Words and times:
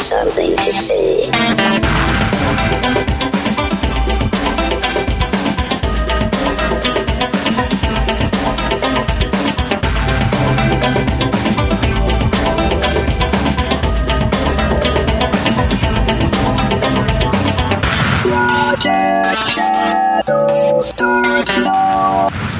something 0.00 0.56
to 0.56 0.72
say. 0.72 1.30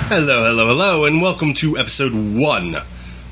Hello, 0.09 0.45
hello, 0.45 0.67
hello, 0.67 1.05
and 1.07 1.23
welcome 1.23 1.55
to 1.55 1.79
episode 1.79 2.13
one 2.13 2.77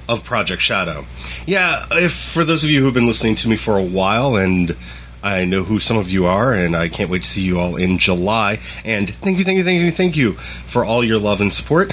of 0.09 0.25
Project 0.25 0.62
Shadow. 0.62 1.04
Yeah, 1.46 1.86
if 1.93 2.12
for 2.12 2.45
those 2.45 2.64
of 2.64 2.70
you 2.70 2.80
who 2.80 2.86
have 2.86 2.95
been 2.95 3.07
listening 3.07 3.34
to 3.36 3.48
me 3.48 3.57
for 3.57 3.77
a 3.77 3.82
while, 3.82 4.36
and 4.36 4.75
I 5.22 5.44
know 5.44 5.64
who 5.64 5.81
some 5.81 5.98
of 5.98 6.11
you 6.11 6.26
are, 6.26 6.53
and 6.53 6.75
I 6.75 6.89
can't 6.89 7.11
wait 7.11 7.25
to 7.25 7.29
see 7.29 7.43
you 7.43 7.61
all 7.61 7.76
in 7.76 7.98
July. 7.98 8.61
And 8.84 9.11
thank 9.11 9.39
you, 9.39 9.44
thank 9.44 9.58
you, 9.58 9.64
thank 9.64 9.81
you, 9.81 9.90
thank 9.90 10.17
you 10.17 10.32
for 10.32 10.84
all 10.84 11.04
your 11.04 11.18
love 11.18 11.40
and 11.40 11.53
support. 11.53 11.93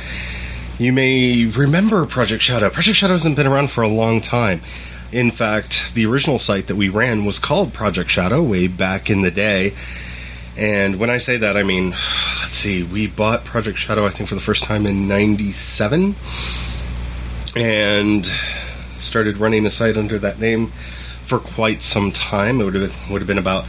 You 0.79 0.93
may 0.93 1.45
remember 1.45 2.05
Project 2.05 2.43
Shadow. 2.43 2.69
Project 2.69 2.97
Shadow 2.97 3.13
hasn't 3.13 3.35
been 3.35 3.47
around 3.47 3.71
for 3.71 3.81
a 3.81 3.87
long 3.87 4.21
time. 4.21 4.61
In 5.11 5.31
fact, 5.31 5.93
the 5.93 6.05
original 6.05 6.39
site 6.39 6.67
that 6.67 6.75
we 6.75 6.89
ran 6.89 7.25
was 7.25 7.39
called 7.39 7.73
Project 7.73 8.09
Shadow 8.09 8.43
way 8.43 8.67
back 8.67 9.09
in 9.09 9.21
the 9.21 9.31
day. 9.31 9.73
And 10.57 10.99
when 10.99 11.09
I 11.09 11.17
say 11.17 11.37
that, 11.37 11.57
I 11.57 11.63
mean, 11.63 11.91
let's 12.41 12.55
see, 12.55 12.83
we 12.83 13.07
bought 13.07 13.45
Project 13.45 13.77
Shadow, 13.77 14.05
I 14.05 14.09
think, 14.09 14.29
for 14.29 14.35
the 14.35 14.41
first 14.41 14.63
time 14.63 14.85
in 14.85 15.07
97 15.07 16.15
and 17.55 18.29
started 18.99 19.37
running 19.37 19.65
a 19.65 19.71
site 19.71 19.97
under 19.97 20.19
that 20.19 20.39
name 20.39 20.67
for 21.25 21.39
quite 21.39 21.81
some 21.81 22.11
time. 22.11 22.61
It 22.61 22.65
would 22.65 22.75
have, 22.75 23.09
would 23.09 23.21
have 23.21 23.27
been 23.27 23.37
about 23.37 23.65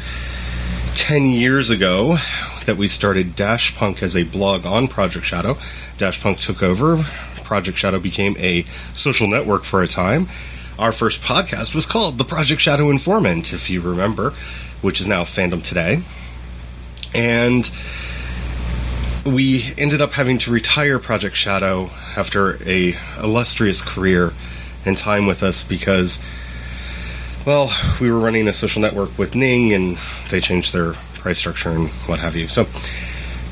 10 0.94 1.27
years 1.27 1.70
ago 1.70 2.19
that 2.64 2.77
we 2.77 2.88
started 2.88 3.36
Dash 3.36 3.74
Punk 3.77 4.02
as 4.02 4.16
a 4.16 4.24
blog 4.24 4.66
on 4.66 4.88
Project 4.88 5.24
Shadow. 5.24 5.56
Dash 5.98 6.20
Punk 6.20 6.38
took 6.38 6.62
over. 6.62 7.05
Project 7.44 7.78
Shadow 7.78 8.00
became 8.00 8.36
a 8.38 8.64
social 8.94 9.28
network 9.28 9.62
for 9.64 9.83
a 9.83 9.89
time. 9.89 10.28
Our 10.78 10.92
first 10.92 11.20
podcast 11.20 11.74
was 11.74 11.86
called 11.86 12.18
The 12.18 12.24
Project 12.24 12.61
Shadow 12.61 12.91
Informant, 12.91 13.52
if 13.52 13.70
you 13.70 13.80
remember, 13.80 14.34
which 14.83 15.00
is 15.00 15.06
now 15.06 15.24
Fandom 15.24 15.62
Today 15.62 16.02
and 17.16 17.70
we 19.27 19.74
ended 19.77 20.00
up 20.00 20.12
having 20.12 20.38
to 20.38 20.50
retire 20.50 20.98
Project 20.98 21.36
Shadow 21.36 21.91
after 22.16 22.62
a 22.64 22.96
illustrious 23.20 23.83
career 23.83 24.33
and 24.84 24.96
time 24.96 25.27
with 25.27 25.42
us 25.42 25.64
because, 25.64 26.22
well, 27.44 27.72
we 28.00 28.10
were 28.10 28.20
running 28.20 28.46
a 28.46 28.52
social 28.52 28.80
network 28.80 29.18
with 29.18 29.34
Ning 29.34 29.72
and 29.72 29.98
they 30.30 30.41
changed 30.41 30.72
their 30.72 30.92
price 31.14 31.38
structure 31.38 31.70
and 31.70 31.88
what 32.06 32.20
have 32.20 32.36
you. 32.36 32.46
So, 32.46 32.66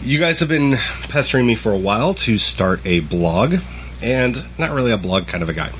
you 0.03 0.19
guys 0.21 0.39
have 0.41 0.49
been 0.49 0.77
pestering 1.09 1.47
me 1.47 1.57
for 1.57 1.73
a 1.73 1.79
while 1.79 2.15
to 2.15 2.39
start 2.39 2.81
a 2.87 3.01
blog, 3.01 3.57
and 4.03 4.45
not 4.59 4.71
really 4.71 4.93
a 4.93 4.99
blog 4.99 5.27
kind 5.27 5.43
of 5.43 5.49
a 5.49 5.55
guy. 5.55 5.73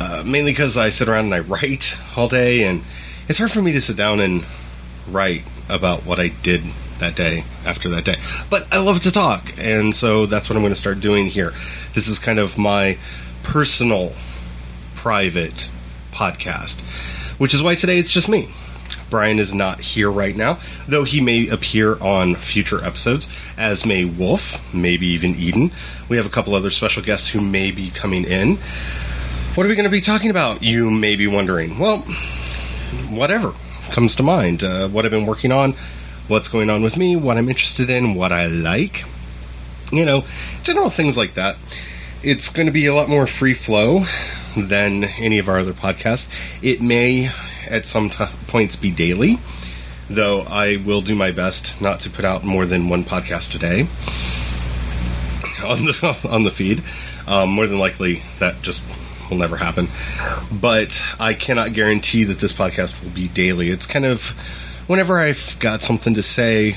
Uh, 0.00 0.22
mainly 0.24 0.52
because 0.52 0.76
I 0.76 0.90
sit 0.90 1.08
around 1.08 1.26
and 1.26 1.34
I 1.34 1.40
write 1.40 1.96
all 2.16 2.28
day, 2.28 2.64
and 2.64 2.82
it's 3.28 3.38
hard 3.38 3.52
for 3.52 3.62
me 3.62 3.72
to 3.72 3.80
sit 3.80 3.96
down 3.96 4.20
and 4.20 4.44
write 5.08 5.44
about 5.68 6.04
what 6.04 6.18
I 6.18 6.28
did 6.28 6.62
that 6.98 7.16
day 7.16 7.44
after 7.64 7.88
that 7.90 8.04
day. 8.04 8.16
But 8.50 8.66
I 8.72 8.78
love 8.78 9.00
to 9.00 9.10
talk, 9.10 9.52
and 9.58 9.94
so 9.94 10.26
that's 10.26 10.48
what 10.48 10.56
I'm 10.56 10.62
going 10.62 10.74
to 10.74 10.78
start 10.78 11.00
doing 11.00 11.26
here. 11.26 11.52
This 11.94 12.08
is 12.08 12.18
kind 12.18 12.38
of 12.38 12.58
my 12.58 12.98
personal, 13.42 14.12
private 14.94 15.68
podcast, 16.12 16.80
which 17.38 17.54
is 17.54 17.62
why 17.62 17.74
today 17.74 17.98
it's 17.98 18.10
just 18.10 18.28
me. 18.28 18.48
Brian 19.10 19.38
is 19.38 19.54
not 19.54 19.80
here 19.80 20.10
right 20.10 20.36
now, 20.36 20.58
though 20.86 21.04
he 21.04 21.20
may 21.20 21.48
appear 21.48 21.98
on 22.00 22.34
future 22.34 22.84
episodes, 22.84 23.28
as 23.56 23.86
may 23.86 24.04
Wolf, 24.04 24.58
maybe 24.74 25.06
even 25.08 25.34
Eden. 25.34 25.72
We 26.08 26.16
have 26.16 26.26
a 26.26 26.30
couple 26.30 26.54
other 26.54 26.70
special 26.70 27.02
guests 27.02 27.28
who 27.28 27.40
may 27.40 27.70
be 27.70 27.90
coming 27.90 28.24
in. 28.24 28.56
What 29.54 29.64
are 29.64 29.68
we 29.68 29.74
going 29.74 29.84
to 29.84 29.90
be 29.90 30.00
talking 30.00 30.30
about? 30.30 30.62
You 30.62 30.90
may 30.90 31.16
be 31.16 31.26
wondering. 31.26 31.78
Well, 31.78 31.98
whatever 33.08 33.54
comes 33.90 34.14
to 34.16 34.22
mind. 34.22 34.62
Uh, 34.62 34.88
what 34.88 35.04
I've 35.04 35.10
been 35.10 35.26
working 35.26 35.52
on, 35.52 35.74
what's 36.28 36.48
going 36.48 36.70
on 36.70 36.82
with 36.82 36.96
me, 36.96 37.16
what 37.16 37.36
I'm 37.36 37.48
interested 37.48 37.90
in, 37.90 38.14
what 38.14 38.32
I 38.32 38.46
like. 38.46 39.04
You 39.90 40.04
know, 40.04 40.24
general 40.62 40.90
things 40.90 41.16
like 41.16 41.34
that. 41.34 41.56
It's 42.22 42.50
going 42.50 42.66
to 42.66 42.72
be 42.72 42.86
a 42.86 42.94
lot 42.94 43.08
more 43.08 43.26
free 43.26 43.54
flow 43.54 44.06
than 44.56 45.04
any 45.04 45.38
of 45.38 45.48
our 45.48 45.58
other 45.58 45.72
podcasts. 45.72 46.28
It 46.62 46.80
may, 46.80 47.30
at 47.68 47.86
some 47.86 48.10
t- 48.10 48.26
points, 48.46 48.76
be 48.76 48.90
daily, 48.90 49.38
though 50.10 50.42
I 50.42 50.76
will 50.76 51.00
do 51.00 51.14
my 51.14 51.32
best 51.32 51.80
not 51.80 52.00
to 52.00 52.10
put 52.10 52.24
out 52.24 52.44
more 52.44 52.66
than 52.66 52.88
one 52.88 53.04
podcast 53.04 53.54
a 53.54 53.58
day 53.58 53.86
on 55.64 55.84
the 55.86 56.16
on 56.28 56.44
the 56.44 56.50
feed. 56.50 56.82
Um, 57.26 57.50
more 57.50 57.66
than 57.66 57.78
likely, 57.78 58.22
that 58.38 58.62
just 58.62 58.82
will 59.30 59.36
never 59.38 59.56
happen. 59.56 59.88
But 60.50 61.02
I 61.20 61.34
cannot 61.34 61.72
guarantee 61.72 62.24
that 62.24 62.40
this 62.40 62.52
podcast 62.52 63.02
will 63.02 63.10
be 63.10 63.28
daily. 63.28 63.70
It's 63.70 63.86
kind 63.86 64.06
of 64.06 64.34
whenever 64.88 65.20
I've 65.20 65.56
got 65.60 65.82
something 65.82 66.14
to 66.14 66.22
say, 66.22 66.72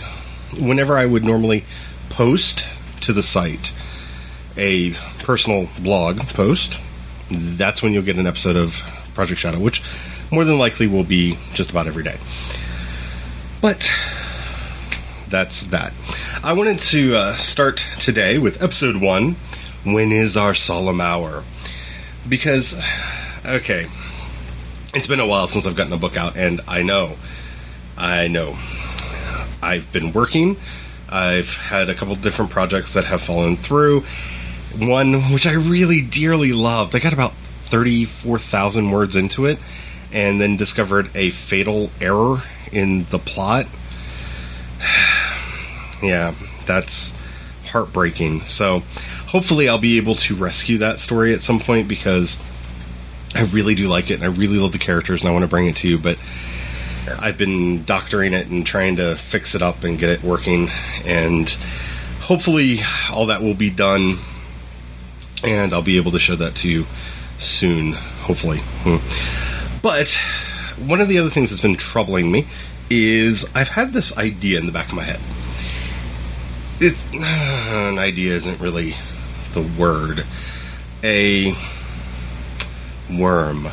whenever 0.59 0.97
I 0.97 1.07
would 1.07 1.23
normally 1.23 1.63
post 2.09 2.67
to 3.01 3.13
the 3.13 3.23
site 3.23 3.73
a 4.57 4.94
personal 5.23 5.69
blog 5.79 6.19
post, 6.19 6.77
that's 7.31 7.81
when 7.81 7.94
you'll 7.94 8.03
get 8.03 8.17
an 8.17 8.27
episode 8.27 8.57
of 8.57 8.75
Project 9.16 9.39
Shadow, 9.39 9.59
which 9.59 9.81
more 10.29 10.44
than 10.44 10.59
likely 10.59 10.88
will 10.88 11.05
be 11.05 11.38
just 11.53 11.71
about 11.71 11.88
every 11.88 12.03
day. 12.03 12.17
But 13.61 13.91
that's 15.29 15.63
that. 15.66 15.94
I 16.44 16.53
wanted 16.53 16.79
to 16.79 17.16
uh, 17.16 17.35
start 17.35 17.85
today 18.00 18.38
with 18.38 18.61
episode 18.61 18.97
one 18.97 19.35
When 19.85 20.11
is 20.11 20.35
Our 20.35 20.53
Solemn 20.53 21.00
Hour? 21.00 21.44
Because, 22.27 22.79
okay, 23.45 23.88
it's 24.94 25.07
been 25.07 25.21
a 25.21 25.25
while 25.25 25.47
since 25.47 25.66
I've 25.66 25.77
gotten 25.77 25.94
a 25.94 25.97
book 25.97 26.17
out, 26.17 26.35
and 26.35 26.59
I 26.67 26.83
know 26.83 27.16
I 28.01 28.28
know. 28.28 28.57
I've 29.62 29.94
been 29.94 30.12
working. 30.12 30.57
I've 31.07 31.53
had 31.53 31.88
a 31.88 31.94
couple 31.94 32.16
different 32.16 32.50
projects 32.50 32.95
that 32.95 33.06
have 33.06 33.22
fallen 33.22 33.56
through. 33.56 34.06
One 34.75 35.31
which 35.31 35.45
I 35.45 35.53
really 35.53 36.01
dearly 36.01 36.51
loved. 36.51 36.95
I 36.95 37.00
got 37.00 37.13
about 37.13 37.34
34,000 37.34 38.89
words 38.89 39.16
into 39.16 39.45
it 39.45 39.59
and 40.12 40.41
then 40.41 40.57
discovered 40.57 41.12
a 41.16 41.29
fatal 41.29 41.91
error 42.01 42.41
in 42.72 43.06
the 43.12 43.19
plot. 43.19 43.67
yeah, 46.01 46.33
that's 46.66 47.13
heartbreaking. 47.68 48.41
So, 48.47 48.79
hopefully, 49.28 49.69
I'll 49.69 49.78
be 49.78 49.97
able 49.97 50.16
to 50.16 50.35
rescue 50.35 50.79
that 50.79 50.97
story 50.97 51.35
at 51.35 51.41
some 51.41 51.59
point 51.59 51.88
because 51.88 52.41
I 53.35 53.44
really 53.44 53.75
do 53.75 53.88
like 53.88 54.09
it 54.09 54.16
and 54.16 54.23
I 54.23 54.28
really 54.28 54.57
love 54.57 54.72
the 54.72 54.79
characters 54.79 55.22
and 55.22 55.29
I 55.29 55.33
want 55.33 55.44
to 55.44 55.47
bring 55.47 55.68
it 55.68 55.75
to 55.78 55.88
you. 55.88 56.00
But 56.00 56.18
I've 57.07 57.38
been 57.38 57.84
doctoring 57.84 58.34
it 58.34 58.47
and 58.47 58.66
trying 58.66 58.97
to 58.97 59.16
fix 59.16 59.56
it 59.56 59.62
up 59.62 59.84
and 59.84 59.97
get 59.97 60.09
it 60.09 60.23
working, 60.23 60.69
and 61.06 61.50
hopefully 62.22 62.79
all 63.12 63.28
that 63.28 63.41
will 63.41 63.53
be 63.53 63.69
done, 63.69 64.19
and 65.44 65.73
I'll 65.73 65.81
be 65.81 65.97
able 65.97 66.12
to 66.12 66.19
show 66.19 66.35
that 66.35 66.56
to 66.57 66.69
you 66.69 66.85
soon. 67.38 67.94
Hopefully, 67.94 68.59
hmm. 68.84 69.79
but 69.81 70.19
one 70.88 71.01
of 71.01 71.07
the 71.07 71.17
other 71.17 71.29
things 71.29 71.50
that's 71.50 71.62
been 71.62 71.75
troubling 71.75 72.31
me 72.31 72.47
is 72.89 73.50
I've 73.56 73.69
had 73.69 73.94
this 73.94 74.18
idea 74.18 74.59
in 74.59 74.66
the 74.66 74.72
back 74.72 74.89
of 74.89 74.94
my 74.94 75.03
head. 75.03 75.19
It, 76.79 76.95
an 77.13 78.00
idea 78.00 78.35
isn't 78.35 78.59
really 78.59 78.95
the 79.53 79.62
word. 79.62 80.25
A 81.03 81.56
worm, 83.09 83.68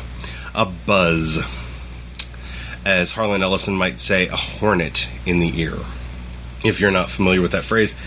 a 0.55 0.65
buzz 0.65 1.37
as 2.85 3.11
Harlan 3.11 3.43
Ellison 3.43 3.75
might 3.75 3.99
say, 3.99 4.27
a 4.27 4.35
hornet 4.35 5.07
in 5.25 5.39
the 5.39 5.59
ear. 5.59 5.75
If 6.63 6.79
you're 6.79 6.91
not 6.91 7.09
familiar 7.09 7.41
with 7.41 7.51
that 7.51 7.63
phrase, 7.63 7.97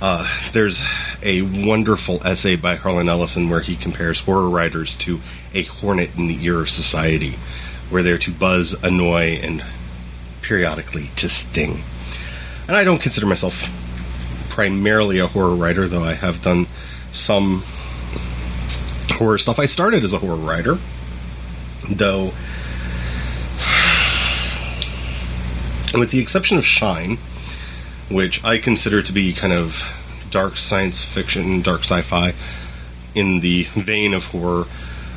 uh, 0.00 0.28
there's 0.52 0.84
a 1.22 1.42
wonderful 1.42 2.20
essay 2.26 2.56
by 2.56 2.76
Harlan 2.76 3.08
Ellison 3.08 3.48
where 3.48 3.60
he 3.60 3.76
compares 3.76 4.20
horror 4.20 4.48
writers 4.48 4.96
to 4.96 5.20
a 5.54 5.62
hornet 5.62 6.16
in 6.16 6.26
the 6.26 6.44
ear 6.44 6.60
of 6.60 6.70
society, 6.70 7.34
where 7.90 8.02
they're 8.02 8.18
to 8.18 8.32
buzz, 8.32 8.74
annoy, 8.82 9.38
and 9.42 9.64
periodically 10.42 11.10
to 11.16 11.28
sting. 11.28 11.82
And 12.68 12.76
I 12.76 12.84
don't 12.84 13.00
consider 13.00 13.26
myself 13.26 13.68
primarily 14.50 15.18
a 15.18 15.26
horror 15.26 15.54
writer, 15.54 15.88
though 15.88 16.04
I 16.04 16.14
have 16.14 16.42
done 16.42 16.66
some 17.12 17.62
horror 19.10 19.38
stuff. 19.38 19.58
I 19.58 19.66
started 19.66 20.04
as 20.04 20.12
a 20.12 20.18
horror 20.18 20.36
writer, 20.36 20.78
though 21.88 22.32
with 26.00 26.10
the 26.10 26.18
exception 26.18 26.56
of 26.56 26.64
Shine, 26.64 27.18
which 28.08 28.42
I 28.44 28.58
consider 28.58 29.02
to 29.02 29.12
be 29.12 29.32
kind 29.32 29.52
of 29.52 29.82
dark 30.30 30.56
science 30.56 31.02
fiction, 31.02 31.62
dark 31.62 31.82
sci 31.82 32.02
fi 32.02 32.34
in 33.14 33.40
the 33.40 33.64
vein 33.74 34.14
of 34.14 34.26
horror, 34.26 34.66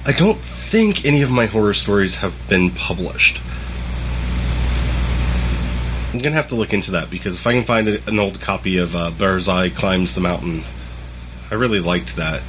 I 0.06 0.12
don't 0.12 0.38
think 0.38 1.06
any 1.06 1.21
of 1.21 1.29
my 1.29 1.47
horror 1.47 1.74
stories 1.74 2.18
have 2.18 2.33
been 2.47 2.69
published. 2.69 3.41
I'm 6.13 6.19
gonna 6.19 6.35
have 6.35 6.47
to 6.50 6.56
look 6.56 6.74
into 6.74 6.91
that 6.91 7.09
because 7.09 7.35
if 7.35 7.45
I 7.45 7.53
can 7.53 7.63
find 7.63 7.88
an 7.88 8.19
old 8.19 8.39
copy 8.39 8.77
of 8.77 8.95
uh, 8.95 9.12
Barzai 9.12 9.75
Climbs 9.75 10.15
the 10.15 10.21
Mountain, 10.21 10.63
I 11.51 11.56
really 11.56 11.79
liked 11.79 12.15
that, 12.15 12.41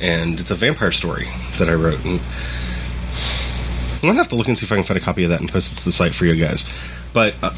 and 0.00 0.40
it's 0.40 0.50
a 0.50 0.56
vampire 0.56 0.92
story 0.92 1.28
that 1.58 1.68
I 1.68 1.74
wrote. 1.74 2.04
And 2.04 2.20
I'm 3.94 4.00
gonna 4.02 4.14
have 4.14 4.28
to 4.30 4.36
look 4.36 4.48
and 4.48 4.58
see 4.58 4.66
if 4.66 4.72
I 4.72 4.76
can 4.76 4.84
find 4.84 4.98
a 4.98 5.02
copy 5.02 5.24
of 5.24 5.30
that 5.30 5.40
and 5.40 5.48
post 5.48 5.72
it 5.72 5.78
to 5.78 5.84
the 5.84 5.92
site 5.92 6.14
for 6.14 6.24
you 6.24 6.34
guys. 6.34 6.68
But 7.18 7.34
uh, 7.42 7.50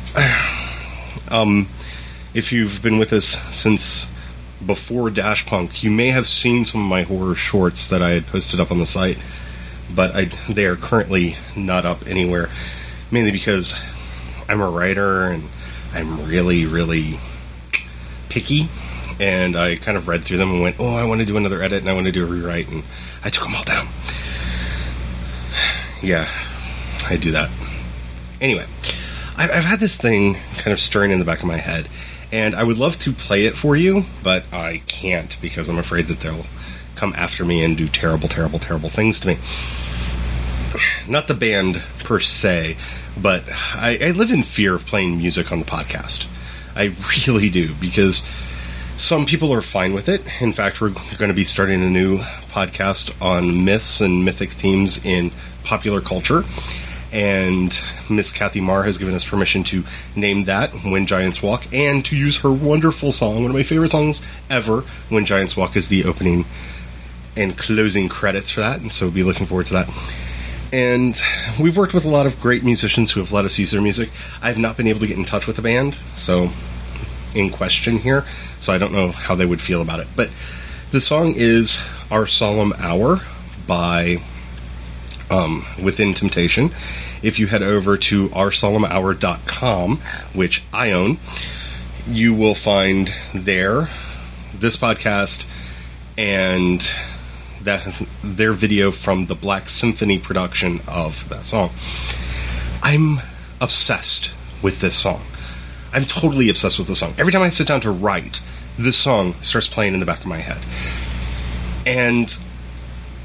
um, 1.31 1.69
if 2.33 2.51
you've 2.51 2.81
been 2.81 2.97
with 2.97 3.13
us 3.13 3.37
since 3.55 4.07
before 4.65 5.11
Dash 5.11 5.45
Punk, 5.45 5.83
you 5.83 5.91
may 5.91 6.07
have 6.07 6.27
seen 6.27 6.65
some 6.65 6.81
of 6.81 6.89
my 6.89 7.03
horror 7.03 7.35
shorts 7.35 7.87
that 7.89 8.01
I 8.01 8.13
had 8.13 8.27
posted 8.27 8.59
up 8.59 8.71
on 8.71 8.79
the 8.79 8.87
site, 8.87 9.19
but 9.95 10.17
I, 10.17 10.25
they 10.49 10.65
are 10.65 10.77
currently 10.77 11.37
not 11.55 11.85
up 11.85 12.07
anywhere, 12.07 12.49
mainly 13.11 13.33
because 13.33 13.79
I'm 14.49 14.63
a 14.63 14.71
writer 14.71 15.25
and 15.25 15.45
I'm 15.93 16.27
really, 16.27 16.65
really 16.65 17.21
picky. 18.31 18.67
And 19.21 19.57
I 19.57 19.77
kind 19.77 19.99
of 19.99 20.09
read 20.09 20.25
through 20.25 20.39
them 20.39 20.53
and 20.53 20.63
went, 20.63 20.77
oh, 20.81 20.97
I 20.97 21.05
want 21.05 21.21
to 21.21 21.27
do 21.27 21.37
another 21.37 21.61
edit 21.61 21.83
and 21.83 21.91
I 21.91 21.93
want 21.93 22.07
to 22.07 22.13
do 22.13 22.25
a 22.25 22.27
rewrite. 22.27 22.71
And 22.71 22.83
I 23.23 23.29
took 23.29 23.45
them 23.45 23.55
all 23.55 23.65
down. 23.65 23.89
Yeah, 26.03 26.31
I 27.11 27.19
do 27.19 27.33
that. 27.33 27.51
Anyway, 28.41 28.65
I've, 29.41 29.51
I've 29.51 29.65
had 29.65 29.81
this 29.81 29.97
thing 29.97 30.35
kind 30.59 30.71
of 30.71 30.79
stirring 30.79 31.13
in 31.13 31.19
the 31.19 31.25
back 31.25 31.41
of 31.41 31.47
my 31.47 31.57
head. 31.57 31.89
And 32.31 32.55
I 32.55 32.63
would 32.63 32.77
love 32.77 32.99
to 32.99 33.13
play 33.13 33.47
it 33.47 33.57
for 33.57 33.75
you, 33.75 34.05
but 34.23 34.45
I 34.53 34.83
can't 34.87 35.35
because 35.41 35.71
I'm 35.71 35.79
afraid 35.79 36.09
that 36.09 36.21
they'll 36.21 36.45
come 36.95 37.15
after 37.17 37.47
me 37.47 37.65
and 37.65 37.75
do 37.75 37.89
terrible, 37.89 38.29
terrible, 38.29 38.59
terrible 38.59 38.91
things 38.91 39.19
to 39.21 39.29
me. 39.29 39.39
Not 41.09 41.27
the 41.27 41.33
band 41.33 41.83
per 42.05 42.21
se, 42.21 42.77
but 43.21 43.45
I, 43.49 43.99
I 44.03 44.11
live 44.11 44.31
in 44.31 44.43
fear 44.43 44.75
of 44.75 44.85
playing 44.85 45.17
music 45.17 45.51
on 45.51 45.59
the 45.59 45.65
podcast. 45.65 46.27
I 46.77 46.95
really 47.27 47.49
do 47.49 47.75
because 47.77 48.29
some 48.99 49.25
people 49.25 49.55
are 49.55 49.63
fine 49.63 49.95
with 49.95 50.11
it. 50.11 50.23
In 50.43 50.53
fact, 50.53 50.83
we're 50.83 50.91
going 50.91 51.31
to 51.31 51.35
be 51.35 51.45
starting 51.45 51.83
a 51.83 51.89
new 51.89 52.19
podcast 52.51 53.11
on 53.23 53.65
myths 53.65 54.03
and 54.03 54.23
mythic 54.23 54.51
themes 54.51 55.03
in 55.03 55.33
popular 55.65 56.03
culture. 56.03 56.45
And 57.13 57.79
Miss 58.09 58.31
Kathy 58.31 58.61
Mar 58.61 58.85
has 58.85 58.99
given 58.99 59.15
us 59.15 59.25
permission 59.25 59.65
to 59.65 59.85
name 60.15 60.45
that 60.45 60.71
When 60.85 61.07
Giants 61.07 61.43
Walk 61.43 61.73
and 61.73 62.05
to 62.05 62.17
use 62.17 62.39
her 62.39 62.53
wonderful 62.53 63.11
song, 63.11 63.43
one 63.43 63.51
of 63.51 63.57
my 63.57 63.65
favorite 63.65 63.91
songs 63.91 64.23
ever, 64.49 64.83
When 65.09 65.27
Giants 65.27 65.57
Walk, 65.57 65.77
is 65.77 65.89
the 65.89 66.05
opening 66.05 66.45
and 67.37 67.57
closing 67.59 68.09
credits 68.09 68.51
for 68.51 68.61
that. 68.61 68.81
And 68.81 68.93
so 68.93 69.11
be 69.11 69.25
looking 69.25 69.47
forward 69.47 69.67
to 69.67 69.73
that. 69.75 69.89
And 70.73 71.21
we've 71.59 71.77
worked 71.77 71.95
with 71.95 72.05
a 72.05 72.09
lot 72.09 72.27
of 72.27 72.41
great 72.41 72.63
musicians 72.63 73.11
who 73.11 73.21
have 73.21 73.33
let 73.33 73.45
us 73.45 73.59
use 73.59 73.73
their 73.73 73.81
music. 73.81 74.11
I've 74.41 74.59
not 74.59 74.77
been 74.77 74.87
able 74.87 75.01
to 75.01 75.07
get 75.09 75.19
in 75.19 75.25
touch 75.25 75.49
with 75.49 75.57
the 75.57 75.63
band, 75.63 75.99
so 76.17 76.51
in 77.35 77.51
question 77.51 77.99
here, 77.99 78.25
so 78.61 78.73
I 78.73 78.79
don't 78.79 78.93
know 78.93 79.11
how 79.11 79.35
they 79.35 79.47
would 79.47 79.61
feel 79.61 79.83
about 79.83 79.99
it. 79.99 80.07
But 80.15 80.31
the 80.93 81.01
song 81.01 81.35
is 81.37 81.81
Our 82.11 82.27
Solemn 82.27 82.73
Hour 82.79 83.21
by 83.67 84.23
um, 85.31 85.65
Within 85.83 86.15
Temptation. 86.15 86.71
If 87.23 87.39
you 87.39 87.47
head 87.47 87.63
over 87.63 87.97
to 87.97 88.29
oursolemnhour.com, 88.31 89.97
which 90.35 90.63
I 90.73 90.91
own, 90.93 91.19
you 92.07 92.35
will 92.35 92.55
find 92.55 93.13
there 93.35 93.89
this 94.55 94.77
podcast 94.77 95.47
and 96.19 96.87
that 97.63 98.07
their 98.23 98.53
video 98.53 98.91
from 98.91 99.27
the 99.27 99.35
Black 99.35 99.69
Symphony 99.69 100.19
production 100.19 100.81
of 100.89 101.29
that 101.29 101.45
song. 101.45 101.71
I'm 102.83 103.21
obsessed 103.61 104.33
with 104.63 104.81
this 104.81 104.97
song. 104.97 105.23
I'm 105.93 106.05
totally 106.07 106.49
obsessed 106.49 106.79
with 106.79 106.89
the 106.89 106.97
song. 106.97 107.15
Every 107.19 107.33
time 107.33 107.43
I 107.43 107.49
sit 107.51 107.67
down 107.67 107.81
to 107.83 107.91
write, 107.91 108.41
this 108.79 108.97
song 108.97 109.35
starts 109.43 109.69
playing 109.69 109.95
in 109.95 110.01
the 110.01 110.07
back 110.07 110.21
of 110.21 110.27
my 110.27 110.39
head. 110.39 110.59
And 111.87 112.35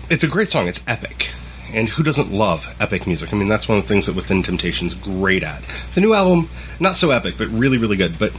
it's 0.10 0.24
a 0.24 0.28
great 0.28 0.52
song. 0.52 0.68
It's 0.68 0.84
epic. 0.88 1.32
And 1.74 1.90
who 1.90 2.04
doesn't 2.04 2.32
love 2.32 2.74
epic 2.80 3.06
music? 3.08 3.34
I 3.34 3.38
mean, 3.38 3.50
that's 3.50 3.68
one 3.68 3.78
of 3.78 3.84
the 3.84 3.88
things 3.88 4.06
that 4.06 4.16
Within 4.16 4.44
Temptation's 4.44 4.94
great 4.94 5.44
at. 5.44 5.64
The 5.94 6.02
new 6.02 6.14
album, 6.14 6.50
not 6.80 6.96
so 6.96 7.12
epic, 7.12 7.36
but 7.38 7.48
really, 7.50 7.78
really 7.78 7.98
good. 7.98 8.18
But 8.18 8.32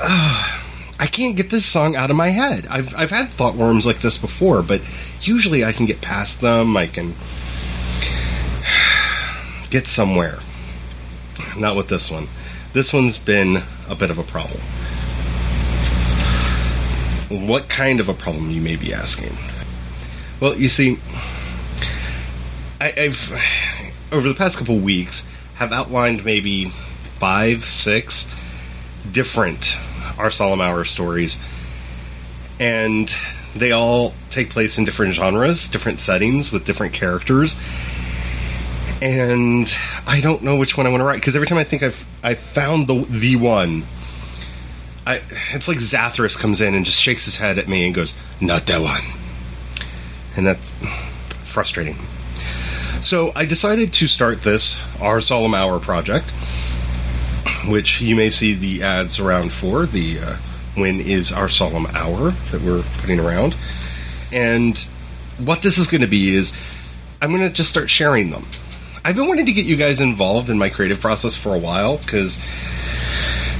uh, 0.00 0.60
I 0.98 1.06
can't 1.06 1.36
get 1.36 1.50
this 1.50 1.66
song 1.66 1.96
out 1.96 2.10
of 2.10 2.16
my 2.16 2.28
head. 2.28 2.66
I've 2.70 2.94
I've 2.94 3.10
had 3.10 3.28
thought 3.28 3.54
worms 3.54 3.84
like 3.84 4.00
this 4.00 4.16
before, 4.18 4.62
but 4.62 4.80
usually 5.22 5.64
I 5.64 5.72
can 5.72 5.84
get 5.86 6.00
past 6.00 6.40
them. 6.40 6.76
I 6.76 6.86
can 6.86 7.14
get 9.70 9.86
somewhere. 9.86 10.38
Not 11.56 11.76
with 11.76 11.88
this 11.88 12.10
one. 12.10 12.28
This 12.72 12.92
one's 12.92 13.18
been 13.18 13.62
a 13.88 13.94
bit 13.94 14.10
of 14.10 14.18
a 14.18 14.22
problem. 14.22 14.60
What 17.46 17.68
kind 17.68 17.98
of 17.98 18.08
a 18.08 18.14
problem, 18.14 18.50
you 18.50 18.60
may 18.60 18.76
be 18.76 18.94
asking? 18.94 19.36
Well, 20.42 20.56
you 20.56 20.68
see, 20.68 20.98
I, 22.80 22.88
have 22.96 23.32
over 24.10 24.28
the 24.28 24.34
past 24.34 24.58
couple 24.58 24.76
weeks 24.76 25.24
have 25.54 25.70
outlined 25.70 26.24
maybe 26.24 26.64
five, 27.20 27.64
six 27.64 28.26
different 29.12 29.76
Our 30.18 30.32
Solemn 30.32 30.60
Hour 30.60 30.84
stories, 30.84 31.40
and 32.58 33.14
they 33.54 33.70
all 33.70 34.14
take 34.30 34.50
place 34.50 34.78
in 34.78 34.84
different 34.84 35.14
genres, 35.14 35.68
different 35.68 36.00
settings, 36.00 36.50
with 36.50 36.64
different 36.64 36.92
characters. 36.92 37.54
And 39.00 39.72
I 40.08 40.20
don't 40.20 40.42
know 40.42 40.56
which 40.56 40.76
one 40.76 40.88
I 40.88 40.90
want 40.90 41.02
to 41.02 41.04
write 41.04 41.20
because 41.20 41.36
every 41.36 41.46
time 41.46 41.58
I 41.58 41.62
think 41.62 41.84
I've 41.84 42.04
I 42.24 42.34
found 42.34 42.88
the 42.88 43.04
the 43.04 43.36
one, 43.36 43.84
I 45.06 45.22
it's 45.52 45.68
like 45.68 45.78
Zathras 45.78 46.36
comes 46.36 46.60
in 46.60 46.74
and 46.74 46.84
just 46.84 46.98
shakes 46.98 47.26
his 47.26 47.36
head 47.36 47.58
at 47.60 47.68
me 47.68 47.86
and 47.86 47.94
goes, 47.94 48.16
"Not 48.40 48.66
that 48.66 48.82
one," 48.82 49.21
and 50.36 50.46
that's 50.46 50.74
frustrating. 51.44 51.96
So 53.02 53.32
I 53.34 53.46
decided 53.46 53.92
to 53.94 54.06
start 54.06 54.42
this 54.42 54.78
Our 55.00 55.20
Solemn 55.20 55.54
Hour 55.54 55.80
project, 55.80 56.30
which 57.66 58.00
you 58.00 58.14
may 58.14 58.30
see 58.30 58.54
the 58.54 58.82
ads 58.82 59.18
around 59.18 59.52
for. 59.52 59.86
The 59.86 60.18
uh, 60.20 60.36
when 60.76 61.00
is 61.00 61.32
Our 61.32 61.48
Solemn 61.48 61.86
Hour 61.86 62.30
that 62.50 62.62
we're 62.62 62.84
putting 62.98 63.18
around, 63.18 63.56
and 64.32 64.78
what 65.38 65.62
this 65.62 65.78
is 65.78 65.88
going 65.88 66.02
to 66.02 66.06
be 66.06 66.34
is 66.34 66.56
I'm 67.20 67.30
going 67.30 67.46
to 67.46 67.52
just 67.52 67.70
start 67.70 67.90
sharing 67.90 68.30
them. 68.30 68.46
I've 69.04 69.16
been 69.16 69.26
wanting 69.26 69.46
to 69.46 69.52
get 69.52 69.66
you 69.66 69.76
guys 69.76 70.00
involved 70.00 70.48
in 70.48 70.58
my 70.58 70.68
creative 70.68 71.00
process 71.00 71.34
for 71.34 71.54
a 71.54 71.58
while 71.58 71.98
because 71.98 72.40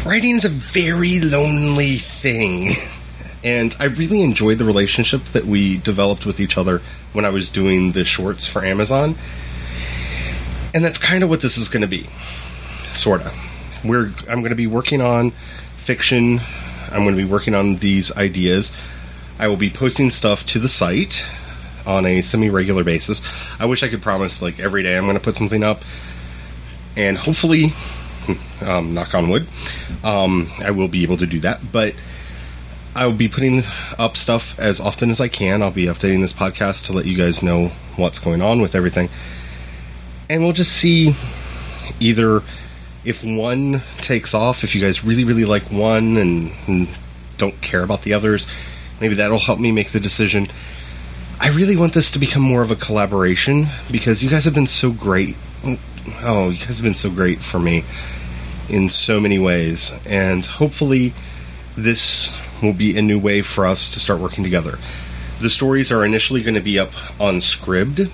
writing 0.06 0.36
is 0.36 0.44
a 0.44 0.48
very 0.48 1.18
lonely 1.18 1.96
thing. 1.96 2.74
And 3.44 3.74
I 3.80 3.84
really 3.84 4.22
enjoyed 4.22 4.58
the 4.58 4.64
relationship 4.64 5.24
that 5.26 5.44
we 5.44 5.78
developed 5.78 6.24
with 6.24 6.38
each 6.38 6.56
other 6.56 6.80
when 7.12 7.24
I 7.24 7.30
was 7.30 7.50
doing 7.50 7.92
the 7.92 8.04
shorts 8.04 8.46
for 8.46 8.64
Amazon. 8.64 9.16
And 10.74 10.84
that's 10.84 10.98
kind 10.98 11.24
of 11.24 11.30
what 11.30 11.40
this 11.40 11.58
is 11.58 11.68
going 11.68 11.82
to 11.82 11.88
be. 11.88 12.08
Sort 12.94 13.22
of. 13.22 13.34
We're 13.84 14.12
I'm 14.28 14.40
going 14.40 14.50
to 14.50 14.54
be 14.54 14.66
working 14.66 15.00
on 15.00 15.32
fiction. 15.76 16.40
I'm 16.90 17.02
going 17.04 17.16
to 17.16 17.22
be 17.22 17.28
working 17.28 17.54
on 17.54 17.76
these 17.76 18.16
ideas. 18.16 18.74
I 19.38 19.48
will 19.48 19.56
be 19.56 19.70
posting 19.70 20.10
stuff 20.10 20.46
to 20.46 20.58
the 20.58 20.68
site 20.68 21.24
on 21.84 22.06
a 22.06 22.22
semi-regular 22.22 22.84
basis. 22.84 23.22
I 23.58 23.66
wish 23.66 23.82
I 23.82 23.88
could 23.88 24.02
promise 24.02 24.40
like 24.40 24.60
every 24.60 24.82
day 24.82 24.96
I'm 24.96 25.04
going 25.04 25.16
to 25.16 25.22
put 25.22 25.34
something 25.34 25.64
up, 25.64 25.82
and 26.96 27.18
hopefully, 27.18 27.72
um, 28.60 28.94
knock 28.94 29.14
on 29.14 29.28
wood, 29.28 29.48
um, 30.04 30.50
I 30.60 30.70
will 30.70 30.86
be 30.86 31.02
able 31.02 31.16
to 31.16 31.26
do 31.26 31.40
that. 31.40 31.72
But 31.72 31.94
I 32.94 33.06
will 33.06 33.14
be 33.14 33.28
putting 33.28 33.62
up 33.98 34.16
stuff 34.16 34.58
as 34.58 34.80
often 34.80 35.10
as 35.10 35.20
I 35.20 35.28
can. 35.28 35.62
I'll 35.62 35.70
be 35.70 35.86
updating 35.86 36.20
this 36.20 36.32
podcast 36.32 36.86
to 36.86 36.92
let 36.92 37.06
you 37.06 37.16
guys 37.16 37.42
know 37.42 37.68
what's 37.96 38.18
going 38.18 38.42
on 38.42 38.60
with 38.60 38.74
everything, 38.74 39.08
and 40.28 40.42
we'll 40.42 40.52
just 40.52 40.72
see 40.72 41.16
either 42.00 42.42
if 43.04 43.24
one 43.24 43.82
takes 44.00 44.34
off. 44.34 44.64
If 44.64 44.74
you 44.74 44.80
guys 44.80 45.04
really 45.04 45.24
really 45.24 45.44
like 45.44 45.64
one 45.64 46.16
and, 46.16 46.52
and 46.66 46.88
don't 47.38 47.60
care 47.60 47.82
about 47.82 48.02
the 48.02 48.12
others, 48.12 48.46
maybe 49.00 49.14
that'll 49.14 49.38
help 49.38 49.58
me 49.58 49.72
make 49.72 49.92
the 49.92 50.00
decision 50.00 50.48
I 51.42 51.48
really 51.48 51.74
want 51.74 51.92
this 51.92 52.12
to 52.12 52.20
become 52.20 52.42
more 52.42 52.62
of 52.62 52.70
a 52.70 52.76
collaboration 52.76 53.66
because 53.90 54.22
you 54.22 54.30
guys 54.30 54.44
have 54.44 54.54
been 54.54 54.68
so 54.68 54.92
great. 54.92 55.34
Oh, 56.20 56.50
you 56.50 56.58
guys 56.58 56.78
have 56.78 56.84
been 56.84 56.94
so 56.94 57.10
great 57.10 57.40
for 57.40 57.58
me 57.58 57.82
in 58.68 58.88
so 58.88 59.18
many 59.18 59.40
ways, 59.40 59.90
and 60.06 60.46
hopefully, 60.46 61.12
this 61.76 62.32
will 62.62 62.72
be 62.72 62.96
a 62.96 63.02
new 63.02 63.18
way 63.18 63.42
for 63.42 63.66
us 63.66 63.92
to 63.92 64.00
start 64.00 64.20
working 64.20 64.44
together. 64.44 64.78
The 65.40 65.50
stories 65.50 65.90
are 65.90 66.04
initially 66.04 66.42
going 66.42 66.54
to 66.54 66.60
be 66.60 66.78
up 66.78 66.92
on 67.20 67.36
Scribd, 67.36 68.10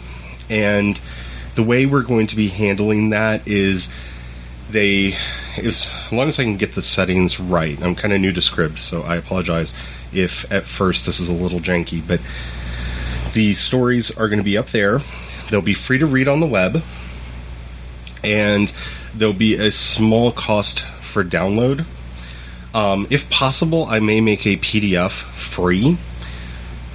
and 0.48 1.00
the 1.54 1.62
way 1.62 1.84
we're 1.86 2.02
going 2.02 2.26
to 2.28 2.36
be 2.36 2.48
handling 2.48 3.10
that 3.10 3.46
is 3.46 3.92
they 4.70 5.16
as 5.56 5.90
long 6.12 6.28
as 6.28 6.38
I 6.38 6.44
can 6.44 6.56
get 6.56 6.74
the 6.74 6.82
settings 6.82 7.40
right. 7.40 7.82
I'm 7.82 7.94
kind 7.94 8.14
of 8.14 8.20
new 8.20 8.32
to 8.32 8.40
Scribd, 8.40 8.78
so 8.78 9.02
I 9.02 9.16
apologize 9.16 9.74
if 10.12 10.50
at 10.50 10.64
first 10.64 11.04
this 11.04 11.20
is 11.20 11.28
a 11.28 11.34
little 11.34 11.58
janky, 11.60 12.00
but 12.06 12.20
the 13.34 13.54
stories 13.54 14.10
are 14.16 14.28
going 14.28 14.38
to 14.38 14.44
be 14.44 14.56
up 14.56 14.68
there. 14.68 15.00
They'll 15.50 15.60
be 15.60 15.74
free 15.74 15.98
to 15.98 16.06
read 16.06 16.28
on 16.28 16.40
the 16.40 16.46
web. 16.46 16.82
and 18.24 18.72
there'll 19.14 19.34
be 19.34 19.54
a 19.54 19.70
small 19.70 20.32
cost 20.32 20.80
for 20.80 21.24
download. 21.24 21.84
Um, 22.74 23.06
if 23.10 23.28
possible, 23.30 23.86
I 23.86 23.98
may 23.98 24.20
make 24.20 24.46
a 24.46 24.56
PDF 24.56 25.10
free 25.10 25.96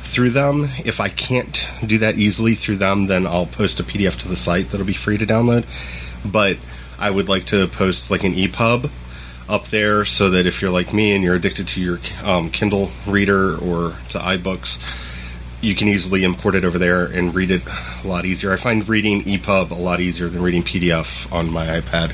through 0.05 0.29
them. 0.29 0.69
If 0.85 0.99
I 0.99 1.09
can't 1.09 1.67
do 1.85 1.97
that 1.99 2.17
easily 2.17 2.55
through 2.55 2.77
them, 2.77 3.07
then 3.07 3.25
I'll 3.25 3.47
post 3.47 3.79
a 3.79 3.83
PDF 3.83 4.19
to 4.19 4.27
the 4.27 4.35
site 4.35 4.69
that'll 4.69 4.85
be 4.85 4.93
free 4.93 5.17
to 5.17 5.25
download. 5.25 5.65
But 6.23 6.57
I 6.99 7.09
would 7.09 7.27
like 7.27 7.45
to 7.45 7.67
post 7.67 8.11
like 8.11 8.23
an 8.23 8.33
EPUB 8.33 8.89
up 9.49 9.67
there 9.69 10.05
so 10.05 10.29
that 10.29 10.45
if 10.45 10.61
you're 10.61 10.71
like 10.71 10.93
me 10.93 11.13
and 11.13 11.23
you're 11.23 11.35
addicted 11.35 11.67
to 11.69 11.81
your 11.81 11.99
um, 12.23 12.49
Kindle 12.51 12.91
reader 13.07 13.57
or 13.57 13.95
to 14.09 14.19
iBooks, 14.19 14.81
you 15.61 15.75
can 15.75 15.87
easily 15.87 16.23
import 16.23 16.55
it 16.55 16.63
over 16.63 16.77
there 16.77 17.05
and 17.05 17.33
read 17.33 17.49
it 17.49 17.61
a 18.03 18.07
lot 18.07 18.25
easier. 18.25 18.51
I 18.51 18.57
find 18.57 18.87
reading 18.87 19.23
EPUB 19.23 19.71
a 19.71 19.75
lot 19.75 19.99
easier 19.99 20.27
than 20.27 20.43
reading 20.43 20.61
PDF 20.61 21.31
on 21.31 21.49
my 21.49 21.79
iPad, 21.79 22.13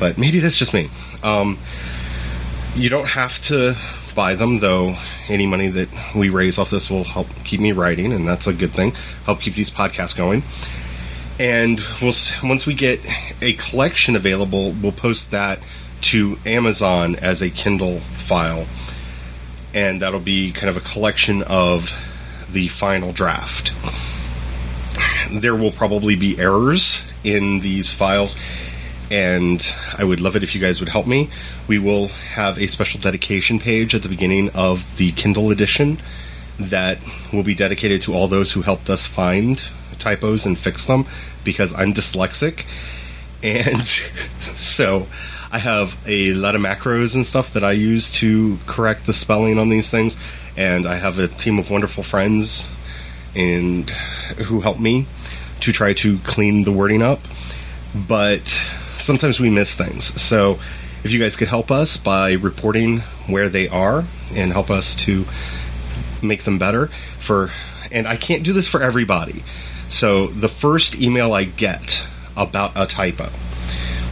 but 0.00 0.18
maybe 0.18 0.40
that's 0.40 0.58
just 0.58 0.74
me. 0.74 0.90
Um, 1.22 1.58
you 2.76 2.90
don't 2.90 3.08
have 3.08 3.40
to 3.42 3.76
buy 4.14 4.34
them, 4.34 4.58
though. 4.58 4.96
Any 5.28 5.46
money 5.46 5.68
that 5.68 5.88
we 6.14 6.28
raise 6.28 6.58
off 6.58 6.70
this 6.70 6.90
will 6.90 7.04
help 7.04 7.28
keep 7.44 7.60
me 7.60 7.72
writing, 7.72 8.12
and 8.12 8.28
that's 8.28 8.46
a 8.46 8.52
good 8.52 8.70
thing. 8.70 8.92
Help 9.24 9.40
keep 9.40 9.54
these 9.54 9.70
podcasts 9.70 10.16
going. 10.16 10.42
And 11.38 11.80
we'll 12.00 12.14
once 12.42 12.66
we 12.66 12.74
get 12.74 13.00
a 13.42 13.54
collection 13.54 14.16
available, 14.16 14.72
we'll 14.72 14.92
post 14.92 15.30
that 15.32 15.58
to 16.02 16.38
Amazon 16.46 17.16
as 17.16 17.42
a 17.42 17.50
Kindle 17.50 18.00
file, 18.00 18.66
and 19.74 20.00
that'll 20.02 20.20
be 20.20 20.52
kind 20.52 20.68
of 20.68 20.76
a 20.76 20.80
collection 20.80 21.42
of 21.42 21.90
the 22.52 22.68
final 22.68 23.12
draft. 23.12 23.72
There 25.30 25.54
will 25.54 25.72
probably 25.72 26.14
be 26.14 26.38
errors 26.38 27.04
in 27.24 27.60
these 27.60 27.92
files, 27.92 28.36
and 29.10 29.74
I 29.96 30.04
would 30.04 30.20
love 30.20 30.36
it 30.36 30.42
if 30.42 30.54
you 30.54 30.60
guys 30.60 30.80
would 30.80 30.88
help 30.88 31.06
me. 31.06 31.30
We 31.68 31.78
will 31.78 32.08
have 32.08 32.58
a 32.58 32.66
special 32.66 33.00
dedication 33.00 33.58
page 33.58 33.94
at 33.94 34.02
the 34.02 34.08
beginning 34.08 34.50
of 34.50 34.96
the 34.96 35.12
Kindle 35.12 35.50
edition 35.50 35.98
that 36.58 36.98
will 37.32 37.42
be 37.42 37.54
dedicated 37.54 38.02
to 38.02 38.14
all 38.14 38.28
those 38.28 38.52
who 38.52 38.62
helped 38.62 38.90
us 38.90 39.06
find 39.06 39.62
typos 39.98 40.46
and 40.46 40.58
fix 40.58 40.86
them 40.86 41.06
because 41.44 41.74
I'm 41.74 41.94
dyslexic. 41.94 42.64
And 43.42 43.86
so 44.56 45.06
I 45.50 45.58
have 45.58 45.96
a 46.06 46.34
lot 46.34 46.54
of 46.54 46.60
macros 46.60 47.14
and 47.14 47.26
stuff 47.26 47.52
that 47.52 47.62
I 47.62 47.72
use 47.72 48.10
to 48.14 48.58
correct 48.66 49.06
the 49.06 49.12
spelling 49.12 49.58
on 49.58 49.68
these 49.68 49.90
things, 49.90 50.18
and 50.56 50.86
I 50.86 50.96
have 50.96 51.18
a 51.18 51.28
team 51.28 51.58
of 51.58 51.70
wonderful 51.70 52.02
friends 52.02 52.68
and 53.34 53.88
who 53.90 54.60
help 54.60 54.80
me 54.80 55.06
to 55.60 55.72
try 55.72 55.92
to 55.94 56.18
clean 56.18 56.64
the 56.64 56.72
wording 56.72 57.02
up. 57.02 57.20
But 58.08 58.60
sometimes 58.98 59.40
we 59.40 59.50
miss 59.50 59.74
things. 59.74 60.20
So 60.20 60.58
if 61.04 61.12
you 61.12 61.18
guys 61.18 61.36
could 61.36 61.48
help 61.48 61.70
us 61.70 61.96
by 61.96 62.32
reporting 62.32 63.00
where 63.28 63.48
they 63.48 63.68
are 63.68 64.04
and 64.34 64.52
help 64.52 64.70
us 64.70 64.94
to 64.96 65.24
make 66.22 66.44
them 66.44 66.58
better 66.58 66.86
for 67.20 67.50
and 67.92 68.08
I 68.08 68.16
can't 68.16 68.42
do 68.42 68.52
this 68.52 68.66
for 68.66 68.82
everybody. 68.82 69.44
So 69.88 70.26
the 70.26 70.48
first 70.48 70.96
email 70.96 71.32
I 71.32 71.44
get 71.44 72.02
about 72.36 72.72
a 72.74 72.86
typo 72.86 73.28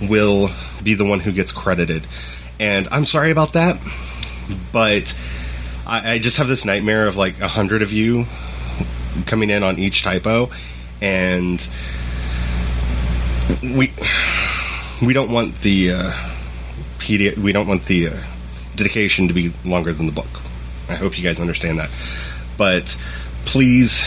will 0.01 0.51
be 0.83 0.95
the 0.95 1.05
one 1.05 1.21
who 1.21 1.33
gets 1.33 1.51
credited. 1.51 2.07
And 2.61 2.87
I'm 2.91 3.07
sorry 3.07 3.31
about 3.31 3.55
that, 3.55 3.81
but 4.73 5.17
I, 5.87 6.13
I 6.13 6.19
just 6.19 6.37
have 6.37 6.49
this 6.49 6.65
nightmare 6.65 7.07
of 7.09 7.17
like 7.17 7.41
a 7.41 7.49
hundred 7.49 7.83
of 7.83 7.93
you 7.93 8.27
coming 9.27 9.51
in 9.51 9.63
on 9.63 9.79
each 9.79 10.03
typo, 10.03 10.51
and 11.01 11.67
we 13.63 13.93
we 15.05 15.13
don't 15.13 15.31
want 15.31 15.61
the 15.61 15.93
uh, 15.93 16.13
PD, 16.99 17.37
we 17.37 17.53
don't 17.53 17.67
want 17.67 17.87
the 17.87 18.09
uh, 18.09 18.17
dedication 18.77 19.29
to 19.29 19.35
be 19.35 19.53
longer 19.65 19.93
than 19.93 20.07
the 20.07 20.13
book. 20.13 20.41
I 20.89 20.95
hope 20.95 21.19
you 21.19 21.25
guys 21.25 21.41
understand 21.41 21.79
that. 21.79 21.91
But 22.57 22.97
please, 23.45 24.05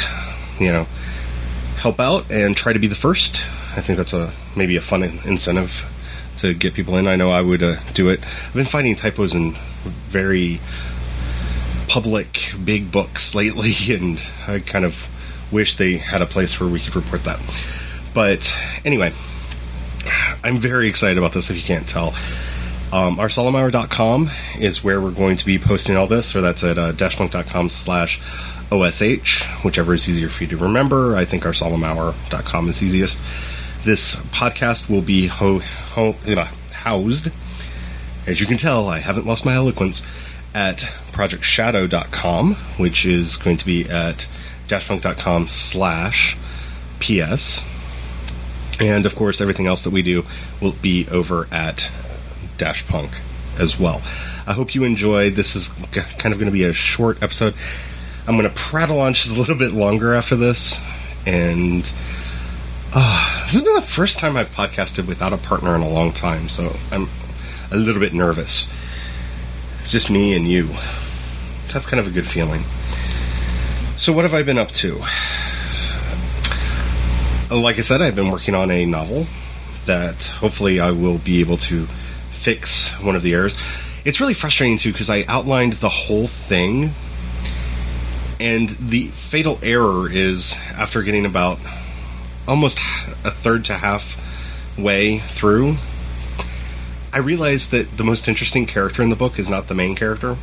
you 0.60 0.68
know, 0.68 0.88
help 1.78 2.00
out 2.00 2.30
and 2.32 2.56
try 2.56 2.74
to 2.74 2.80
be 2.80 2.88
the 2.88 2.96
first. 2.96 3.42
I 3.76 3.82
think 3.82 3.98
that's 3.98 4.14
a 4.14 4.32
maybe 4.56 4.76
a 4.76 4.82
fun 4.82 5.04
incentive 5.04 5.86
to 6.38 6.54
get 6.54 6.74
people 6.74 6.98
in. 6.98 7.08
I 7.08 7.16
know 7.16 7.32
I 7.32 7.42
would 7.42 7.64
uh, 7.64 7.78
do 7.94 8.10
it. 8.10 8.20
I've 8.24 8.54
been 8.54 8.66
finding 8.66 8.96
typos 8.96 9.34
in 9.34 9.54
very 10.10 10.60
public 11.88 12.54
big 12.64 12.92
books 12.92 13.36
lately, 13.36 13.74
and 13.96 14.22
I 14.48 14.60
kind 14.60 14.86
of 14.86 15.08
wish 15.52 15.78
they 15.78 15.98
had 15.98 16.22
a 16.22 16.26
place 16.26 16.60
where 16.60 16.70
we 16.70 16.80
could 16.80 16.96
report 16.96 17.24
that. 17.24 17.40
But 18.14 18.56
anyway, 18.84 19.14
I'm 20.44 20.60
very 20.60 20.88
excited 20.90 21.18
about 21.18 21.34
this 21.34 21.50
if 21.50 21.56
you 21.56 21.64
can't 21.64 21.88
tell. 21.88 22.14
Um, 22.94 23.20
our 23.20 23.30
is 24.60 24.84
where 24.84 25.02
we're 25.02 25.12
going 25.12 25.38
to 25.38 25.46
be 25.46 25.60
posting 25.60 25.98
all 25.98 26.08
this, 26.08 26.36
or 26.36 26.42
that's 26.42 26.64
at 26.64 26.78
uh, 26.78 26.94
dashpunk.com 26.94 27.70
slash 27.70 28.22
OSH, 28.72 29.44
whichever 29.64 29.94
is 29.94 30.08
easier 30.08 30.30
for 30.30 30.44
you 30.44 30.50
to 30.52 30.58
remember. 30.58 31.16
I 31.16 31.26
think 31.26 31.46
our 31.46 31.54
is 32.70 32.82
easiest. 32.82 33.20
This 33.84 34.16
podcast 34.16 34.90
will 34.90 35.02
be 35.02 35.28
ho- 35.28 35.60
ho- 35.60 36.16
housed, 36.72 37.30
as 38.28 38.42
you 38.42 38.46
can 38.46 38.58
tell, 38.58 38.90
I 38.90 39.00
haven't 39.00 39.26
lost 39.26 39.46
my 39.46 39.54
eloquence, 39.54 40.02
at 40.54 40.80
projectshadow.com, 41.12 42.56
which 42.78 43.06
is 43.06 43.38
going 43.38 43.58
to 43.58 43.66
be 43.66 43.90
at 43.90 44.28
dashpunk.com 44.68 45.48
slash 45.48 46.38
PS. 47.00 47.64
And 48.80 49.06
of 49.06 49.16
course, 49.16 49.42
everything 49.42 49.68
else 49.68 49.84
that 49.84 49.90
we 49.92 50.02
do 50.02 50.26
will 50.62 50.74
be 50.74 51.08
over 51.10 51.48
at 51.52 51.90
Dashpunk 52.58 53.10
as 53.60 53.80
well. 53.80 54.02
I 54.46 54.54
hope 54.54 54.76
you 54.76 54.84
enjoyed. 54.84 55.34
This 55.34 55.56
is 55.56 55.70
kind 55.92 56.34
of 56.34 56.40
going 56.40 56.46
to 56.46 56.52
be 56.52 56.64
a 56.64 56.74
short 56.74 57.22
episode. 57.24 57.54
I'm 58.28 58.38
going 58.38 58.50
to 58.50 58.56
prattle 58.56 59.00
on 59.00 59.14
just 59.14 59.36
a 59.36 59.40
little 59.40 59.56
bit 59.56 59.72
longer 59.72 60.14
after 60.14 60.36
this, 60.36 60.80
and 61.26 61.90
uh, 62.94 63.46
this 63.46 63.54
has 63.54 63.62
been 63.64 63.76
the 63.76 63.82
first 63.82 64.20
time 64.20 64.36
I've 64.36 64.54
podcasted 64.54 65.08
without 65.08 65.34
a 65.34 65.38
partner 65.38 65.76
in 65.76 65.82
a 65.82 65.90
long 65.90 66.12
time, 66.12 66.50
so 66.50 66.76
I'm 66.92 67.08
a 67.72 67.78
little 67.78 68.02
bit 68.02 68.14
nervous. 68.14 68.72
It's 69.82 69.92
just 69.92 70.10
me 70.10 70.36
and 70.36 70.48
you. 70.48 70.68
That's 71.72 71.86
kind 71.86 72.00
of 72.00 72.08
a 72.08 72.12
good 72.12 72.28
feeling. 72.28 72.64
So, 73.98 74.14
what 74.14 74.24
have 74.24 74.34
I 74.34 74.44
been 74.44 74.58
up 74.58 74.72
to? 74.74 75.02
Uh, 77.50 77.58
like 77.58 77.78
I 77.78 77.82
said, 77.82 78.02
I've 78.02 78.16
been 78.16 78.30
working 78.30 78.56
on 78.56 78.70
a 78.72 78.86
novel 78.86 79.26
that 79.86 80.26
hopefully 80.26 80.82
I 80.82 80.92
will 80.92 81.18
be 81.18 81.40
able 81.40 81.56
to 81.58 81.86
fix 81.86 82.92
one 83.02 83.16
of 83.16 83.24
the 83.24 83.34
errors. 83.34 83.58
It's 84.04 84.20
really 84.20 84.34
frustrating 84.34 84.78
too 84.78 84.92
because 84.92 85.10
I 85.10 85.24
outlined 85.30 85.74
the 85.74 85.88
whole 85.88 86.28
thing, 86.28 86.92
and 88.42 88.70
the 88.72 89.08
fatal 89.08 89.60
error 89.64 90.12
is 90.12 90.58
after 90.76 91.02
getting 91.04 91.26
about 91.26 91.58
almost 92.50 92.80
a 93.24 93.32
third 93.32 93.64
to 93.66 93.76
half 93.76 94.18
way 94.78 95.20
through, 95.20 95.78
I 97.14 97.20
realized 97.20 97.72
that 97.72 97.96
the 97.96 98.04
most 98.04 98.28
interesting 98.28 98.66
character 98.66 99.02
in 99.02 99.10
the 99.10 99.16
book 99.16 99.40
is 99.40 99.50
not 99.50 99.70
the 99.70 99.74
main 99.74 99.96
character, 99.96 100.36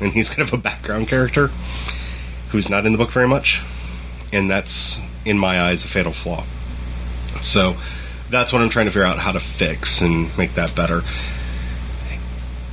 and 0.00 0.12
he's 0.12 0.30
kind 0.30 0.46
of 0.48 0.54
a 0.54 0.56
background 0.56 1.08
character 1.08 1.48
who's 2.50 2.70
not 2.70 2.86
in 2.86 2.92
the 2.92 2.98
book 2.98 3.10
very 3.10 3.26
much, 3.26 3.60
and 4.32 4.50
that's 4.50 4.98
in 5.24 5.38
my 5.38 5.62
eyes 5.62 5.84
a 5.84 5.88
fatal 5.88 6.12
flaw. 6.12 6.44
So 7.42 7.76
that's 8.30 8.52
what 8.52 8.62
I'm 8.62 8.70
trying 8.70 8.86
to 8.86 8.90
figure 8.90 9.04
out 9.04 9.18
how 9.18 9.32
to 9.32 9.40
fix 9.40 10.00
and 10.00 10.36
make 10.36 10.54
that 10.54 10.74
better. 10.74 11.02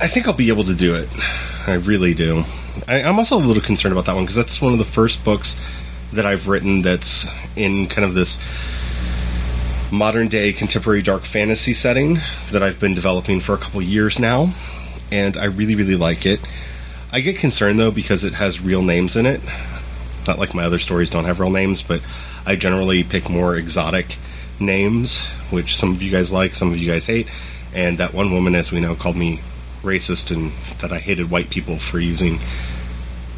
I 0.00 0.08
think 0.08 0.26
I'll 0.26 0.32
be 0.32 0.48
able 0.48 0.64
to 0.64 0.74
do 0.74 0.94
it. 0.94 1.08
I 1.66 1.74
really 1.74 2.14
do. 2.14 2.44
I, 2.88 3.00
am 3.00 3.18
also 3.18 3.36
a 3.36 3.38
little 3.38 3.62
concerned 3.62 3.92
about 3.92 4.06
that 4.06 4.14
one 4.14 4.24
because 4.24 4.36
that's 4.36 4.60
one 4.60 4.72
of 4.72 4.78
the 4.78 4.84
first 4.84 5.22
books 5.24 5.60
that 6.12 6.24
I've 6.24 6.48
written 6.48 6.82
that's 6.82 7.26
in 7.56 7.86
kind 7.86 8.04
of 8.04 8.14
this 8.14 8.40
modern 9.92 10.28
day 10.28 10.52
contemporary 10.52 11.02
dark 11.02 11.24
fantasy 11.24 11.74
setting 11.74 12.18
that 12.52 12.62
I've 12.62 12.80
been 12.80 12.94
developing 12.94 13.40
for 13.40 13.54
a 13.54 13.58
couple 13.58 13.82
years 13.82 14.18
now, 14.18 14.54
and 15.12 15.36
I 15.36 15.46
really, 15.46 15.74
really 15.74 15.96
like 15.96 16.26
it. 16.26 16.40
I 17.12 17.20
get 17.20 17.38
concerned 17.38 17.78
though 17.78 17.90
because 17.90 18.24
it 18.24 18.34
has 18.34 18.60
real 18.60 18.82
names 18.82 19.16
in 19.16 19.26
it. 19.26 19.40
Not 20.26 20.38
like 20.38 20.54
my 20.54 20.64
other 20.64 20.78
stories 20.78 21.10
don't 21.10 21.24
have 21.24 21.40
real 21.40 21.50
names, 21.50 21.82
but 21.82 22.02
I 22.46 22.56
generally 22.56 23.02
pick 23.02 23.28
more 23.28 23.56
exotic 23.56 24.16
names, 24.58 25.20
which 25.50 25.76
some 25.76 25.92
of 25.92 26.02
you 26.02 26.10
guys 26.10 26.30
like, 26.30 26.54
some 26.54 26.70
of 26.70 26.76
you 26.78 26.90
guys 26.90 27.06
hate. 27.06 27.28
And 27.74 27.98
that 27.98 28.12
one 28.12 28.32
woman, 28.32 28.54
as 28.54 28.70
we 28.70 28.80
know, 28.80 28.94
called 28.94 29.16
me 29.16 29.40
racist 29.82 30.34
and 30.34 30.52
that 30.80 30.92
I 30.92 30.98
hated 30.98 31.30
white 31.30 31.50
people 31.50 31.78
for 31.78 31.98
using 31.98 32.38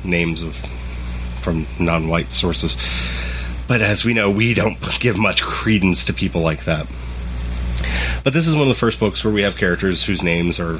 names 0.05 0.43
of 0.43 0.57
from 1.41 1.67
non-white 1.79 2.31
sources. 2.33 2.77
But 3.69 3.81
as 3.81 4.05
we 4.05 4.15
know, 4.15 4.31
we 4.31 4.55
don't 4.55 4.79
give 5.01 5.17
much 5.17 5.43
credence 5.43 6.05
to 6.07 6.13
people 6.13 6.41
like 6.41 6.65
that. 6.65 6.87
But 8.25 8.33
this 8.33 8.47
is 8.47 8.55
one 8.55 8.63
of 8.63 8.69
the 8.69 8.75
first 8.75 9.01
books 9.01 9.25
where 9.25 9.33
we 9.35 9.43
have 9.43 9.57
characters 9.57 10.05
whose 10.05 10.23
names 10.23 10.61
are 10.61 10.79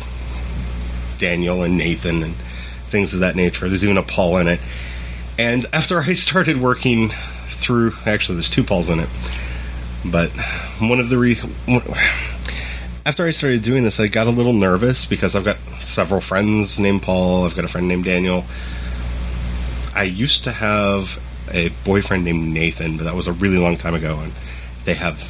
Daniel 1.19 1.63
and 1.63 1.77
Nathan 1.77 2.23
and 2.23 2.35
things 2.87 3.15
of 3.15 3.21
that 3.21 3.35
nature. 3.35 3.69
There's 3.69 3.85
even 3.85 3.99
a 3.99 4.03
Paul 4.03 4.39
in 4.39 4.49
it. 4.49 4.61
And 5.39 5.65
after 5.73 6.01
I 6.01 6.13
started 6.13 6.61
working 6.61 7.11
through, 7.49 7.95
actually, 8.05 8.37
there's 8.37 8.51
two 8.51 8.65
Pauls 8.65 8.91
in 8.91 9.01
it. 9.01 9.09
But 10.05 10.31
one 10.79 11.01
of 11.01 11.09
the 11.09 11.19
re- 11.19 11.41
after 13.07 13.27
I 13.27 13.31
started 13.31 13.63
doing 13.63 13.85
this, 13.85 14.01
I 14.01 14.09
got 14.09 14.27
a 14.27 14.31
little 14.31 14.53
nervous 14.53 15.07
because 15.07 15.35
I've 15.35 15.45
got 15.45 15.57
several 15.81 16.21
friends 16.21 16.79
named 16.79 17.03
Paul. 17.03 17.45
I've 17.45 17.55
got 17.55 17.65
a 17.65 17.69
friend 17.69 17.89
named 17.89 18.05
Daniel. 18.05 18.45
I 19.95 20.05
used 20.05 20.45
to 20.45 20.53
have 20.53 21.23
a 21.51 21.71
boyfriend 21.85 22.25
named 22.25 22.53
Nathan, 22.53 22.97
but 22.97 23.05
that 23.05 23.15
was 23.15 23.27
a 23.27 23.33
really 23.33 23.59
long 23.59 23.77
time 23.77 23.95
ago, 23.95 24.19
and 24.21 24.33
they 24.85 24.95
have 24.95 25.23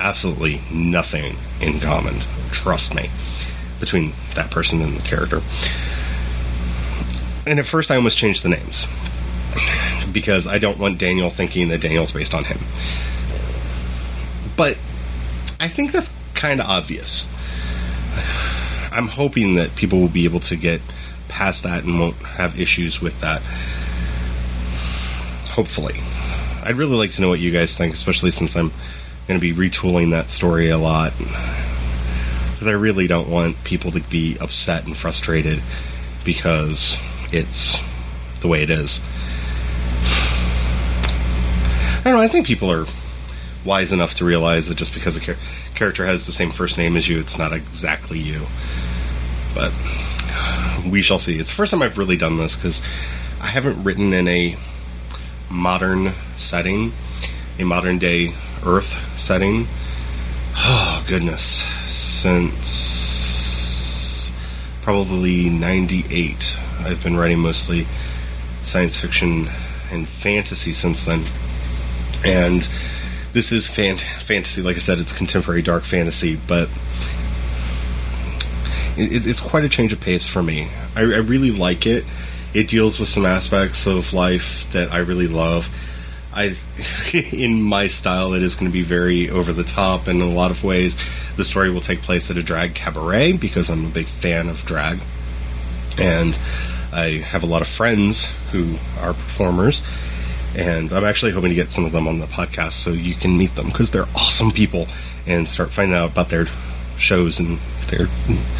absolutely 0.00 0.60
nothing 0.72 1.36
in 1.60 1.80
common. 1.80 2.14
Trust 2.50 2.94
me, 2.94 3.10
between 3.80 4.12
that 4.34 4.50
person 4.50 4.82
and 4.82 4.96
the 4.96 5.02
character. 5.02 5.40
And 7.46 7.58
at 7.58 7.66
first, 7.66 7.90
I 7.90 7.96
almost 7.96 8.18
changed 8.18 8.42
the 8.42 8.50
names 8.50 8.86
because 10.12 10.46
I 10.46 10.58
don't 10.58 10.78
want 10.78 10.98
Daniel 10.98 11.30
thinking 11.30 11.68
that 11.68 11.80
Daniel's 11.80 12.12
based 12.12 12.34
on 12.34 12.44
him. 12.44 12.58
But 14.56 14.76
I 15.58 15.68
think 15.68 15.92
that's 15.92 16.12
kind 16.34 16.60
of 16.60 16.66
obvious. 16.66 17.26
I'm 18.92 19.08
hoping 19.08 19.54
that 19.54 19.74
people 19.74 20.00
will 20.00 20.08
be 20.08 20.24
able 20.24 20.40
to 20.40 20.56
get 20.56 20.80
past 21.28 21.62
that 21.62 21.84
and 21.84 21.98
won't 21.98 22.16
have 22.16 22.60
issues 22.60 23.00
with 23.00 23.20
that. 23.20 23.40
Hopefully. 25.52 25.94
I'd 26.62 26.76
really 26.76 26.96
like 26.96 27.12
to 27.12 27.22
know 27.22 27.28
what 27.28 27.40
you 27.40 27.50
guys 27.50 27.76
think, 27.76 27.94
especially 27.94 28.30
since 28.30 28.54
I'm 28.54 28.70
going 29.26 29.40
to 29.40 29.40
be 29.40 29.54
retooling 29.54 30.10
that 30.10 30.30
story 30.30 30.68
a 30.68 30.78
lot. 30.78 31.12
Because 31.18 32.66
I 32.66 32.72
really 32.72 33.06
don't 33.06 33.28
want 33.28 33.62
people 33.64 33.90
to 33.92 34.00
be 34.00 34.36
upset 34.38 34.84
and 34.84 34.96
frustrated 34.96 35.60
because 36.24 36.96
it's 37.32 37.76
the 38.40 38.48
way 38.48 38.62
it 38.62 38.70
is. 38.70 39.00
I 42.02 42.06
don't 42.06 42.14
know, 42.14 42.20
I 42.20 42.26
think 42.26 42.48
people 42.48 42.68
are 42.68 42.84
wise 43.64 43.92
enough 43.92 44.14
to 44.14 44.24
realize 44.24 44.66
that 44.66 44.76
just 44.76 44.92
because 44.92 45.16
a 45.16 45.20
char- 45.20 45.36
character 45.76 46.04
has 46.04 46.26
the 46.26 46.32
same 46.32 46.50
first 46.50 46.76
name 46.76 46.96
as 46.96 47.08
you, 47.08 47.20
it's 47.20 47.38
not 47.38 47.52
exactly 47.52 48.18
you. 48.18 48.40
But 49.54 49.72
we 50.84 51.00
shall 51.00 51.20
see. 51.20 51.38
It's 51.38 51.50
the 51.50 51.54
first 51.54 51.70
time 51.70 51.80
I've 51.80 51.98
really 51.98 52.16
done 52.16 52.38
this 52.38 52.56
because 52.56 52.82
I 53.40 53.46
haven't 53.46 53.84
written 53.84 54.12
in 54.12 54.26
a 54.26 54.56
modern 55.48 56.12
setting, 56.38 56.92
a 57.60 57.64
modern 57.64 57.98
day 57.98 58.34
Earth 58.66 59.16
setting. 59.16 59.68
Oh, 60.56 61.04
goodness. 61.06 61.68
Since 61.86 63.12
probably 64.82 65.48
98. 65.50 66.56
I've 66.80 67.00
been 67.04 67.16
writing 67.16 67.38
mostly 67.38 67.86
science 68.64 68.96
fiction 68.96 69.46
and 69.92 70.08
fantasy 70.08 70.72
since 70.72 71.04
then. 71.04 71.22
And 72.24 72.66
this 73.32 73.52
is 73.52 73.66
fan- 73.66 73.98
fantasy. 73.98 74.62
Like 74.62 74.76
I 74.76 74.80
said, 74.80 74.98
it's 74.98 75.12
contemporary 75.12 75.62
dark 75.62 75.84
fantasy, 75.84 76.38
but 76.46 76.68
it, 78.96 79.26
it's 79.26 79.40
quite 79.40 79.64
a 79.64 79.68
change 79.68 79.92
of 79.92 80.00
pace 80.00 80.26
for 80.26 80.42
me. 80.42 80.68
I, 80.94 81.00
I 81.00 81.18
really 81.18 81.50
like 81.50 81.86
it. 81.86 82.04
It 82.54 82.68
deals 82.68 83.00
with 83.00 83.08
some 83.08 83.24
aspects 83.24 83.86
of 83.86 84.12
life 84.12 84.70
that 84.72 84.92
I 84.92 84.98
really 84.98 85.28
love. 85.28 85.68
I, 86.34 86.56
in 87.12 87.62
my 87.62 87.86
style, 87.86 88.34
it 88.34 88.42
is 88.42 88.54
going 88.54 88.70
to 88.70 88.72
be 88.72 88.82
very 88.82 89.30
over 89.30 89.52
the 89.52 89.64
top 89.64 90.08
in 90.08 90.20
a 90.20 90.28
lot 90.28 90.50
of 90.50 90.62
ways. 90.62 90.96
The 91.36 91.44
story 91.44 91.70
will 91.70 91.80
take 91.80 92.02
place 92.02 92.30
at 92.30 92.36
a 92.36 92.42
drag 92.42 92.74
cabaret 92.74 93.32
because 93.32 93.70
I'm 93.70 93.86
a 93.86 93.90
big 93.90 94.06
fan 94.06 94.48
of 94.48 94.64
drag, 94.66 95.00
and 95.98 96.38
I 96.92 97.22
have 97.24 97.42
a 97.42 97.46
lot 97.46 97.62
of 97.62 97.68
friends 97.68 98.26
who 98.50 98.76
are 99.00 99.14
performers 99.14 99.82
and 100.56 100.92
I'm 100.92 101.04
actually 101.04 101.32
hoping 101.32 101.50
to 101.50 101.54
get 101.54 101.70
some 101.70 101.84
of 101.84 101.92
them 101.92 102.06
on 102.06 102.18
the 102.18 102.26
podcast 102.26 102.72
so 102.72 102.90
you 102.90 103.14
can 103.14 103.36
meet 103.36 103.54
them 103.54 103.66
because 103.66 103.90
they're 103.90 104.08
awesome 104.14 104.50
people 104.50 104.86
and 105.26 105.48
start 105.48 105.70
finding 105.70 105.96
out 105.96 106.12
about 106.12 106.28
their 106.28 106.46
shows 106.98 107.38
and 107.38 107.58
their 107.88 108.06